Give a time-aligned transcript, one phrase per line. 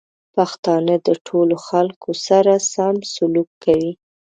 [0.35, 3.91] پښتانه د ټولو خلکو سره سم سلوک کوي.